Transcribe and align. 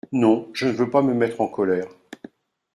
Non, 0.11 0.49
je 0.53 0.65
ne 0.65 0.71
veux 0.71 0.89
pas 0.89 1.03
me 1.03 1.13
mettre 1.13 1.41
en 1.41 1.47
colère. 1.47 1.85